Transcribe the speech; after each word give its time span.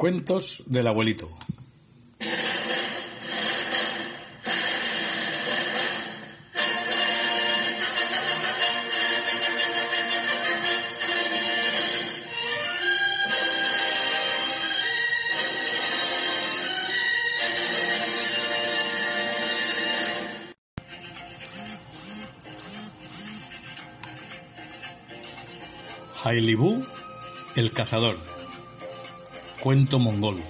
Cuentos 0.00 0.62
del 0.64 0.86
abuelito. 0.86 1.28
Hailibú, 26.24 26.86
el 27.54 27.72
cazador. 27.72 28.29
Cuento 29.60 29.98
mongol. 29.98 30.40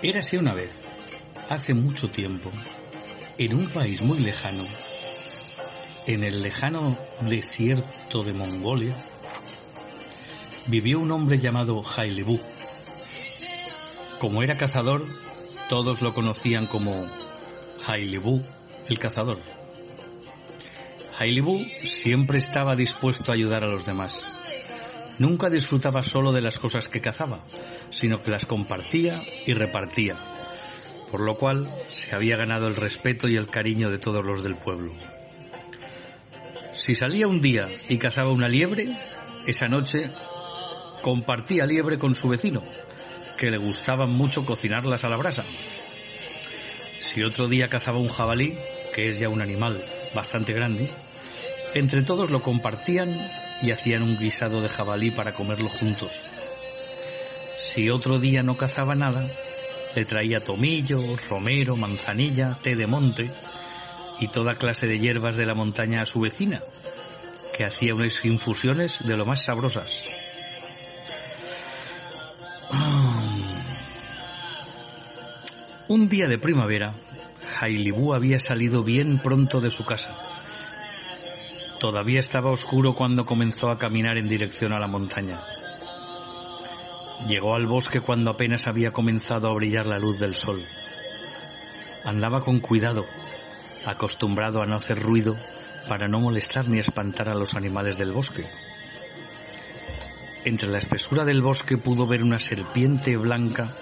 Érase 0.00 0.38
una 0.38 0.54
vez, 0.54 0.70
hace 1.48 1.74
mucho 1.74 2.08
tiempo, 2.08 2.52
en 3.38 3.54
un 3.54 3.66
país 3.70 4.02
muy 4.02 4.20
lejano, 4.20 4.62
en 6.06 6.22
el 6.22 6.42
lejano 6.42 6.96
desierto 7.22 8.22
de 8.22 8.34
Mongolia, 8.34 8.94
vivió 10.66 11.00
un 11.00 11.10
hombre 11.10 11.38
llamado 11.38 11.82
Hailibú. 11.96 12.38
Como 14.20 14.44
era 14.44 14.56
cazador, 14.56 15.04
todos 15.68 16.02
lo 16.02 16.14
conocían 16.14 16.68
como 16.68 17.04
Hailibú, 17.84 18.44
el 18.86 19.00
cazador. 19.00 19.63
Hailibú 21.18 21.64
siempre 21.84 22.38
estaba 22.38 22.74
dispuesto 22.74 23.30
a 23.30 23.34
ayudar 23.34 23.64
a 23.64 23.68
los 23.68 23.86
demás. 23.86 24.22
Nunca 25.18 25.48
disfrutaba 25.48 26.02
solo 26.02 26.32
de 26.32 26.40
las 26.40 26.58
cosas 26.58 26.88
que 26.88 27.00
cazaba, 27.00 27.44
sino 27.90 28.20
que 28.20 28.32
las 28.32 28.46
compartía 28.46 29.22
y 29.46 29.54
repartía, 29.54 30.16
por 31.10 31.20
lo 31.20 31.36
cual 31.36 31.68
se 31.88 32.14
había 32.16 32.36
ganado 32.36 32.66
el 32.66 32.74
respeto 32.74 33.28
y 33.28 33.36
el 33.36 33.46
cariño 33.46 33.90
de 33.90 33.98
todos 33.98 34.24
los 34.24 34.42
del 34.42 34.56
pueblo. 34.56 34.92
Si 36.72 36.96
salía 36.96 37.28
un 37.28 37.40
día 37.40 37.68
y 37.88 37.96
cazaba 37.98 38.32
una 38.32 38.48
liebre, 38.48 38.88
esa 39.46 39.68
noche 39.68 40.10
compartía 41.00 41.64
liebre 41.64 41.96
con 41.96 42.16
su 42.16 42.28
vecino, 42.28 42.64
que 43.38 43.52
le 43.52 43.58
gustaba 43.58 44.06
mucho 44.06 44.44
cocinarlas 44.44 45.04
a 45.04 45.08
la 45.08 45.16
brasa. 45.16 45.44
Si 46.98 47.22
otro 47.22 47.46
día 47.46 47.68
cazaba 47.68 47.98
un 47.98 48.08
jabalí, 48.08 48.56
que 48.92 49.06
es 49.06 49.20
ya 49.20 49.28
un 49.28 49.40
animal 49.40 49.80
bastante 50.14 50.52
grande, 50.52 50.88
entre 51.74 52.02
todos 52.02 52.30
lo 52.30 52.40
compartían 52.40 53.10
y 53.60 53.72
hacían 53.72 54.02
un 54.02 54.18
guisado 54.18 54.62
de 54.62 54.68
jabalí 54.68 55.10
para 55.10 55.34
comerlo 55.34 55.68
juntos. 55.68 56.12
Si 57.58 57.90
otro 57.90 58.18
día 58.18 58.42
no 58.42 58.56
cazaba 58.56 58.94
nada, 58.94 59.30
le 59.94 60.04
traía 60.04 60.40
tomillo, 60.40 61.16
romero, 61.28 61.76
manzanilla, 61.76 62.56
té 62.62 62.74
de 62.74 62.86
monte 62.86 63.30
y 64.20 64.28
toda 64.28 64.54
clase 64.54 64.86
de 64.86 64.98
hierbas 64.98 65.36
de 65.36 65.46
la 65.46 65.54
montaña 65.54 66.02
a 66.02 66.06
su 66.06 66.20
vecina, 66.20 66.60
que 67.56 67.64
hacía 67.64 67.94
unas 67.94 68.24
infusiones 68.24 69.04
de 69.04 69.16
lo 69.16 69.26
más 69.26 69.44
sabrosas. 69.44 70.08
Un 75.86 76.08
día 76.08 76.28
de 76.28 76.38
primavera, 76.38 76.94
Hailibú 77.60 78.14
había 78.14 78.38
salido 78.38 78.82
bien 78.82 79.18
pronto 79.18 79.60
de 79.60 79.70
su 79.70 79.84
casa. 79.84 80.16
Todavía 81.78 82.20
estaba 82.20 82.50
oscuro 82.50 82.94
cuando 82.94 83.24
comenzó 83.24 83.70
a 83.70 83.78
caminar 83.78 84.16
en 84.16 84.28
dirección 84.28 84.72
a 84.72 84.78
la 84.78 84.86
montaña. 84.86 85.40
Llegó 87.28 87.54
al 87.54 87.66
bosque 87.66 88.00
cuando 88.00 88.30
apenas 88.30 88.66
había 88.66 88.92
comenzado 88.92 89.48
a 89.48 89.54
brillar 89.54 89.86
la 89.86 89.98
luz 89.98 90.18
del 90.18 90.34
sol. 90.34 90.62
Andaba 92.04 92.42
con 92.42 92.60
cuidado, 92.60 93.06
acostumbrado 93.86 94.62
a 94.62 94.66
no 94.66 94.76
hacer 94.76 95.00
ruido 95.00 95.36
para 95.88 96.08
no 96.08 96.20
molestar 96.20 96.68
ni 96.68 96.78
espantar 96.78 97.28
a 97.28 97.34
los 97.34 97.54
animales 97.54 97.98
del 97.98 98.12
bosque. 98.12 98.44
Entre 100.44 100.68
la 100.68 100.78
espesura 100.78 101.24
del 101.24 101.40
bosque 101.40 101.78
pudo 101.78 102.06
ver 102.06 102.22
una 102.22 102.38
serpiente 102.38 103.16
blanca 103.16 103.72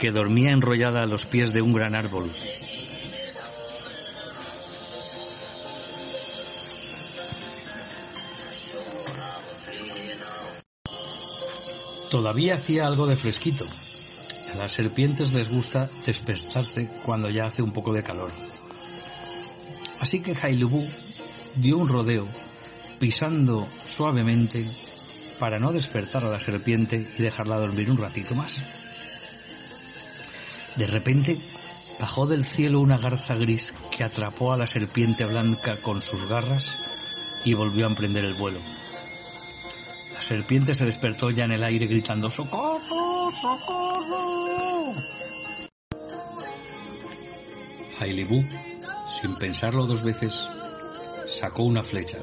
que 0.00 0.10
dormía 0.10 0.50
enrollada 0.50 1.02
a 1.02 1.06
los 1.06 1.26
pies 1.26 1.52
de 1.52 1.62
un 1.62 1.72
gran 1.72 1.94
árbol. 1.94 2.30
Todavía 12.10 12.54
hacía 12.54 12.86
algo 12.86 13.06
de 13.06 13.16
fresquito. 13.16 13.66
A 14.52 14.56
las 14.56 14.72
serpientes 14.72 15.32
les 15.32 15.48
gusta 15.48 15.90
despertarse 16.04 16.88
cuando 17.04 17.28
ya 17.28 17.46
hace 17.46 17.62
un 17.62 17.72
poco 17.72 17.92
de 17.92 18.02
calor. 18.02 18.30
Así 20.00 20.20
que 20.20 20.36
Hailubú 20.40 20.86
dio 21.56 21.78
un 21.78 21.88
rodeo, 21.88 22.26
pisando 22.98 23.66
suavemente 23.84 24.66
para 25.38 25.58
no 25.58 25.72
despertar 25.72 26.24
a 26.24 26.30
la 26.30 26.40
serpiente 26.40 27.08
y 27.18 27.22
dejarla 27.22 27.58
dormir 27.58 27.90
un 27.90 27.98
ratito 27.98 28.34
más. 28.34 28.60
De 30.76 30.86
repente 30.86 31.36
bajó 31.98 32.26
del 32.26 32.44
cielo 32.44 32.80
una 32.80 32.98
garza 32.98 33.34
gris 33.34 33.74
que 33.90 34.04
atrapó 34.04 34.52
a 34.52 34.58
la 34.58 34.66
serpiente 34.66 35.24
blanca 35.24 35.76
con 35.76 36.02
sus 36.02 36.28
garras 36.28 36.74
y 37.44 37.54
volvió 37.54 37.86
a 37.86 37.88
emprender 37.88 38.24
el 38.24 38.34
vuelo. 38.34 38.60
Serpiente 40.26 40.74
se 40.74 40.84
despertó 40.84 41.30
ya 41.30 41.44
en 41.44 41.52
el 41.52 41.62
aire 41.62 41.86
gritando 41.86 42.28
¡Socorro! 42.28 43.30
¡Socorro! 43.30 44.92
Hailibú, 48.00 48.44
sin 49.20 49.36
pensarlo 49.36 49.86
dos 49.86 50.02
veces, 50.02 50.36
sacó 51.28 51.62
una 51.62 51.84
flecha, 51.84 52.18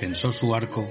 tensó 0.00 0.32
su 0.32 0.54
arco 0.54 0.86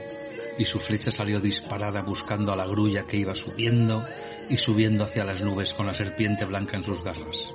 y 0.59 0.65
su 0.65 0.77
flecha 0.77 1.09
salió 1.09 1.39
disparada 1.39 2.03
buscando 2.03 2.53
a 2.53 2.55
la 2.55 2.67
grulla 2.67 3.07
que 3.07 3.17
iba 3.17 3.33
subiendo 3.33 4.05
y 4.51 4.57
subiendo 4.57 5.05
hacia 5.05 5.25
las 5.25 5.41
nubes 5.41 5.73
con 5.73 5.87
la 5.87 5.93
serpiente 5.95 6.45
blanca 6.45 6.77
en 6.77 6.83
sus 6.83 7.03
garras. 7.03 7.51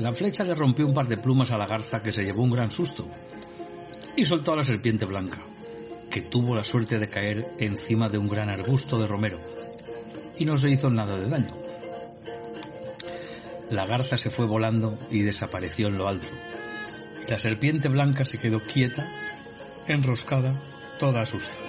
La 0.00 0.10
flecha 0.10 0.42
le 0.42 0.56
rompió 0.56 0.84
un 0.84 0.94
par 0.94 1.06
de 1.06 1.16
plumas 1.16 1.52
a 1.52 1.58
la 1.58 1.68
garza 1.68 2.00
que 2.02 2.10
se 2.10 2.24
llevó 2.24 2.42
un 2.42 2.50
gran 2.50 2.72
susto 2.72 3.06
y 4.16 4.24
soltó 4.24 4.54
a 4.54 4.56
la 4.56 4.64
serpiente 4.64 5.04
blanca, 5.04 5.44
que 6.10 6.22
tuvo 6.22 6.54
la 6.54 6.64
suerte 6.64 6.98
de 6.98 7.08
caer 7.08 7.46
encima 7.58 8.08
de 8.08 8.18
un 8.18 8.28
gran 8.28 8.50
arbusto 8.50 8.98
de 8.98 9.06
romero 9.06 9.38
y 10.38 10.44
no 10.44 10.56
se 10.56 10.70
hizo 10.70 10.90
nada 10.90 11.16
de 11.16 11.28
daño. 11.28 11.54
La 13.70 13.86
garza 13.86 14.16
se 14.16 14.30
fue 14.30 14.46
volando 14.46 14.98
y 15.10 15.22
desapareció 15.22 15.88
en 15.88 15.98
lo 15.98 16.08
alto. 16.08 16.28
La 17.28 17.38
serpiente 17.38 17.88
blanca 17.88 18.24
se 18.24 18.38
quedó 18.38 18.58
quieta, 18.58 19.06
enroscada, 19.86 20.60
toda 20.98 21.22
asustada. 21.22 21.62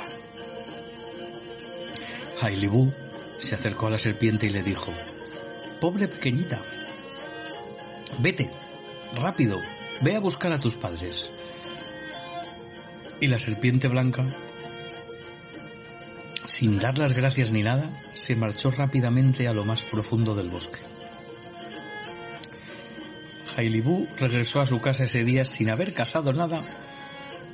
Hailibú 2.42 2.92
se 3.38 3.54
acercó 3.54 3.88
a 3.88 3.92
la 3.92 3.98
serpiente 4.00 4.48
y 4.48 4.50
le 4.50 4.64
dijo, 4.64 4.92
Pobre 5.80 6.08
pequeñita, 6.08 6.60
vete, 8.20 8.50
rápido, 9.14 9.60
ve 10.02 10.16
a 10.16 10.20
buscar 10.20 10.54
a 10.54 10.60
tus 10.60 10.76
padres. 10.76 11.30
Y 13.22 13.28
la 13.28 13.40
serpiente 13.40 13.88
blanca, 13.88 14.26
sin 16.46 16.80
dar 16.80 16.98
las 16.98 17.14
gracias 17.14 17.52
ni 17.52 17.64
nada, 17.64 18.02
se 18.14 18.36
marchó 18.36 18.72
rápidamente 18.72 19.48
a 19.48 19.54
lo 19.54 19.64
más 19.64 19.84
profundo 19.84 20.36
del 20.36 20.50
bosque. 20.50 20.80
Hailibú 23.56 24.08
regresó 24.18 24.60
a 24.60 24.66
su 24.66 24.80
casa 24.82 25.04
ese 25.04 25.24
día 25.24 25.46
sin 25.46 25.70
haber 25.70 25.94
cazado 25.94 26.34
nada 26.34 26.62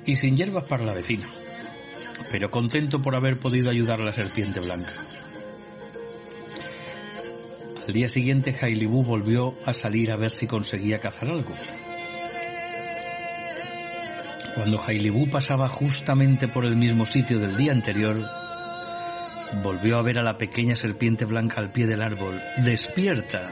y 0.05 0.15
sin 0.15 0.37
hierbas 0.37 0.63
para 0.63 0.85
la 0.85 0.93
vecina, 0.93 1.27
pero 2.31 2.49
contento 2.49 3.01
por 3.01 3.15
haber 3.15 3.37
podido 3.37 3.69
ayudar 3.69 3.99
a 3.99 4.05
la 4.05 4.13
serpiente 4.13 4.61
blanca. 4.61 4.93
Al 7.85 7.93
día 7.93 8.07
siguiente 8.07 8.55
Hailibú 8.59 9.03
volvió 9.03 9.53
a 9.65 9.73
salir 9.73 10.11
a 10.11 10.17
ver 10.17 10.29
si 10.29 10.47
conseguía 10.47 10.99
cazar 10.99 11.29
algo. 11.29 11.53
Cuando 14.57 14.83
Hailibú 14.83 15.29
pasaba 15.29 15.69
justamente 15.69 16.47
por 16.47 16.65
el 16.65 16.75
mismo 16.75 17.05
sitio 17.05 17.37
del 17.37 17.55
día 17.55 17.71
anterior, 17.71 18.17
volvió 19.61 19.99
a 19.99 20.01
ver 20.01 20.17
a 20.17 20.23
la 20.23 20.39
pequeña 20.39 20.75
serpiente 20.75 21.25
blanca 21.25 21.61
al 21.61 21.69
pie 21.69 21.85
del 21.85 22.01
árbol, 22.01 22.41
despierta, 22.57 23.51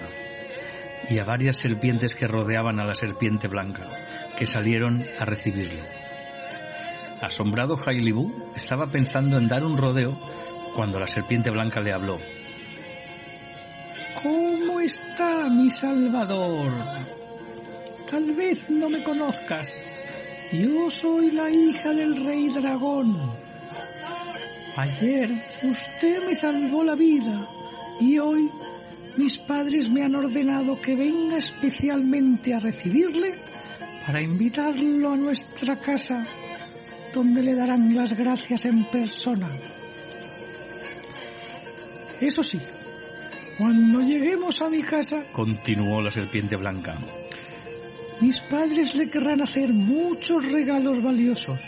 y 1.07 1.19
a 1.19 1.23
varias 1.23 1.57
serpientes 1.57 2.15
que 2.15 2.25
rodeaban 2.25 2.79
a 2.79 2.85
la 2.85 2.95
serpiente 2.95 3.47
blanca, 3.47 3.83
que 4.35 4.47
salieron 4.47 5.05
a 5.19 5.25
recibirlo. 5.25 5.83
Asombrado 7.21 7.75
Hailibú 7.85 8.51
estaba 8.55 8.87
pensando 8.87 9.37
en 9.37 9.47
dar 9.47 9.63
un 9.63 9.77
rodeo 9.77 10.11
cuando 10.75 10.99
la 10.99 11.07
serpiente 11.07 11.51
blanca 11.51 11.81
le 11.81 11.93
habló. 11.93 12.19
¿Cómo 14.23 14.79
está 14.79 15.49
mi 15.49 15.69
Salvador? 15.69 16.71
Tal 18.09 18.31
vez 18.33 18.71
no 18.71 18.89
me 18.89 19.03
conozcas, 19.03 20.03
Yo 20.57 20.89
soy 20.89 21.31
la 21.31 21.49
hija 21.49 21.93
del 21.93 22.15
rey 22.15 22.47
dragón. 22.49 23.17
Ayer 24.77 25.29
usted 25.63 26.25
me 26.25 26.35
salvó 26.35 26.83
la 26.83 26.95
vida 26.95 27.47
y 27.99 28.17
hoy 28.19 28.49
mis 29.17 29.37
padres 29.37 29.89
me 29.89 30.03
han 30.03 30.15
ordenado 30.15 30.79
que 30.79 30.95
venga 30.95 31.37
especialmente 31.37 32.53
a 32.53 32.59
recibirle 32.59 33.35
para 34.05 34.21
invitarlo 34.21 35.13
a 35.13 35.17
nuestra 35.17 35.75
casa, 35.77 36.25
donde 37.13 37.41
le 37.41 37.55
darán 37.55 37.93
las 37.93 38.13
gracias 38.13 38.65
en 38.65 38.85
persona. 38.85 39.49
Eso 42.21 42.43
sí, 42.43 42.61
cuando 43.57 43.99
lleguemos 44.01 44.61
a 44.61 44.69
mi 44.69 44.83
casa, 44.83 45.23
continuó 45.33 46.01
la 46.01 46.11
serpiente 46.11 46.55
blanca, 46.55 46.97
mis 48.21 48.39
padres 48.39 48.95
le 48.95 49.09
querrán 49.09 49.41
hacer 49.41 49.73
muchos 49.73 50.45
regalos 50.45 51.01
valiosos. 51.01 51.61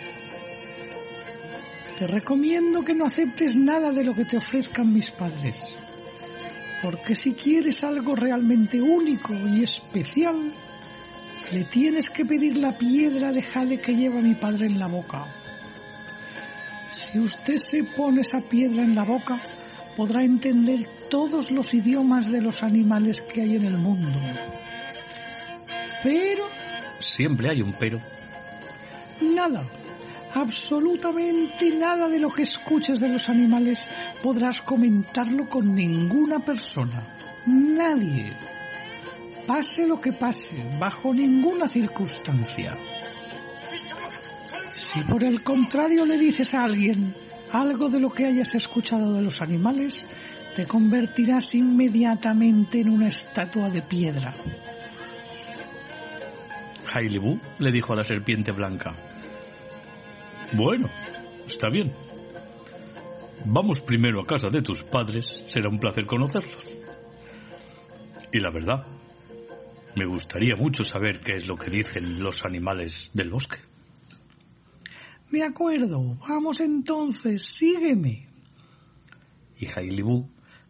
Te 1.97 2.07
recomiendo 2.07 2.83
que 2.85 2.93
no 2.93 3.05
aceptes 3.05 3.55
nada 3.55 3.91
de 3.91 4.03
lo 4.03 4.13
que 4.13 4.25
te 4.25 4.37
ofrezcan 4.37 4.93
mis 4.93 5.11
padres, 5.11 5.75
porque 6.81 7.15
si 7.15 7.33
quieres 7.33 7.83
algo 7.83 8.15
realmente 8.15 8.81
único 8.81 9.33
y 9.33 9.63
especial, 9.63 10.51
le 11.51 11.63
tienes 11.63 12.09
que 12.09 12.25
pedir 12.25 12.57
la 12.57 12.77
piedra 12.77 13.31
de 13.31 13.41
jade 13.41 13.79
que 13.79 13.95
lleva 13.95 14.21
mi 14.21 14.35
padre 14.35 14.67
en 14.67 14.79
la 14.79 14.87
boca. 14.87 15.25
Si 16.93 17.19
usted 17.19 17.57
se 17.57 17.83
pone 17.83 18.21
esa 18.21 18.41
piedra 18.41 18.83
en 18.83 18.93
la 18.93 19.03
boca, 19.03 19.39
podrá 19.95 20.23
entender 20.23 20.87
todos 21.09 21.51
los 21.51 21.73
idiomas 21.73 22.29
de 22.29 22.41
los 22.41 22.63
animales 22.63 23.21
que 23.21 23.41
hay 23.41 23.55
en 23.55 23.63
el 23.63 23.77
mundo. 23.77 24.19
Pero... 26.03 26.45
Siempre 26.99 27.49
hay 27.49 27.61
un 27.61 27.73
pero. 27.73 27.99
Nada, 29.21 29.63
absolutamente 30.33 31.71
nada 31.71 32.07
de 32.07 32.19
lo 32.19 32.31
que 32.31 32.43
escuches 32.43 32.99
de 32.99 33.09
los 33.09 33.29
animales 33.29 33.87
podrás 34.21 34.61
comentarlo 34.61 35.47
con 35.47 35.75
ninguna 35.75 36.39
persona. 36.39 37.03
Nadie. 37.45 38.31
Pase 39.45 39.87
lo 39.87 39.99
que 39.99 40.11
pase, 40.11 40.55
bajo 40.79 41.13
ninguna 41.13 41.67
circunstancia. 41.67 42.75
Si 44.75 44.99
por 45.01 45.23
el 45.23 45.41
contrario 45.43 46.05
le 46.05 46.17
dices 46.17 46.53
a 46.53 46.63
alguien 46.63 47.13
algo 47.51 47.87
de 47.89 47.99
lo 47.99 48.11
que 48.11 48.25
hayas 48.25 48.55
escuchado 48.55 49.13
de 49.13 49.21
los 49.21 49.41
animales, 49.41 50.05
te 50.55 50.65
convertirás 50.65 51.55
inmediatamente 51.55 52.81
en 52.81 52.89
una 52.89 53.07
estatua 53.07 53.69
de 53.69 53.81
piedra. 53.81 54.33
Hailey 56.97 57.39
le 57.59 57.71
dijo 57.71 57.93
a 57.93 57.95
la 57.95 58.03
serpiente 58.03 58.51
blanca. 58.51 58.93
Bueno, 60.53 60.89
está 61.45 61.69
bien. 61.69 61.93
Vamos 63.45 63.81
primero 63.81 64.21
a 64.21 64.25
casa 64.25 64.49
de 64.49 64.61
tus 64.61 64.83
padres, 64.83 65.43
será 65.45 65.69
un 65.69 65.79
placer 65.79 66.05
conocerlos. 66.05 66.67
Y 68.33 68.39
la 68.39 68.49
verdad, 68.49 68.85
me 69.95 70.05
gustaría 70.05 70.55
mucho 70.55 70.83
saber 70.83 71.19
qué 71.19 71.33
es 71.33 71.47
lo 71.47 71.55
que 71.55 71.69
dicen 71.69 72.21
los 72.21 72.43
animales 72.43 73.11
del 73.13 73.29
bosque. 73.29 73.57
De 75.29 75.43
acuerdo, 75.43 76.17
vamos 76.27 76.59
entonces, 76.61 77.45
sígueme. 77.45 78.27
Y 79.57 79.67
Hailibú 79.67 80.29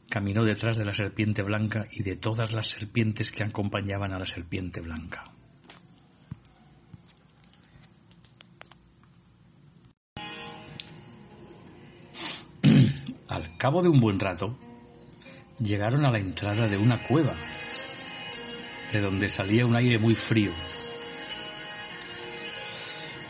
caminó 0.10 0.44
detrás 0.44 0.78
de 0.78 0.86
la 0.86 0.94
serpiente 0.94 1.42
blanca 1.42 1.88
y 1.92 2.04
de 2.04 2.16
todas 2.16 2.54
las 2.54 2.68
serpientes 2.68 3.32
que 3.32 3.44
acompañaban 3.44 4.14
a 4.14 4.20
la 4.20 4.26
serpiente 4.26 4.82
blanca. 4.82 5.37
Al 13.38 13.56
cabo 13.56 13.84
de 13.84 13.90
un 13.90 14.00
buen 14.00 14.20
rato, 14.20 14.58
llegaron 15.60 16.04
a 16.08 16.10
la 16.10 16.18
entrada 16.18 16.66
de 16.68 16.76
una 16.76 17.04
cueva, 17.04 17.36
de 18.92 19.00
donde 19.00 19.30
salía 19.30 19.64
un 19.64 19.76
aire 19.76 20.00
muy 20.00 20.16
frío. 20.16 20.52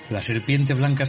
La 0.10 0.22
serpiente 0.22 0.74
blanca 0.74 1.06